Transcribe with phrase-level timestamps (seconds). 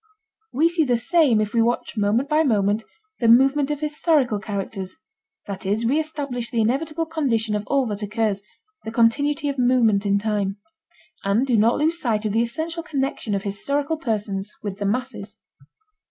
[0.51, 2.83] We see the same if we watch moment by moment
[3.19, 4.95] the movement of historical characters
[5.45, 10.17] (that is, re establish the inevitable condition of all that occurs—the continuity of movement in
[10.17, 10.57] time)
[11.23, 15.37] and do not lose sight of the essential connection of historical persons with the masses.